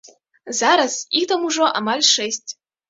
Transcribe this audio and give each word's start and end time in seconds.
Зараз 0.59 0.97
іх 1.21 1.29
там 1.33 1.47
ужо 1.51 1.71
амаль 1.83 2.05
шэсць. 2.15 2.49